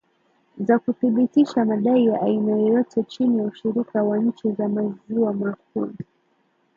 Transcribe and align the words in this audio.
za 0.57 0.79
kuthibitisha 0.79 1.65
madai 1.65 2.05
ya 2.05 2.21
aina 2.21 2.51
yoyote 2.51 3.03
chini 3.03 3.39
ya 3.39 3.45
ushirika 3.45 4.03
wa 4.03 4.17
nchi 4.17 4.51
za 4.51 4.67
maziwa 4.69 5.33
makuu 5.33 5.89